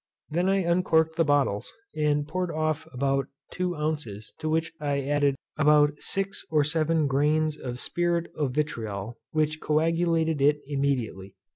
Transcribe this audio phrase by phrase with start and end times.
[0.31, 3.27] I then uncorked the bottles, and poured off about
[3.59, 4.07] oz.
[4.07, 9.61] ii to which I added about 6 or 7 gtts of spirit of vitriol, which
[9.61, 11.35] coagulated it immediately.